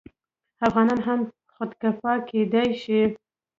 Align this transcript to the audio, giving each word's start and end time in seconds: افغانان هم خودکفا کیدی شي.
افغانان 0.67 0.99
هم 1.07 1.19
خودکفا 1.55 2.13
کیدی 2.29 2.65
شي. 2.81 3.01